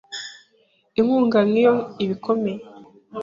[0.99, 2.61] Inkunga nk’iyo iba ikomeye.